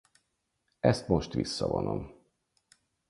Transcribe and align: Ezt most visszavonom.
Ezt 0.79 1.07
most 1.07 1.33
visszavonom. 1.33 2.15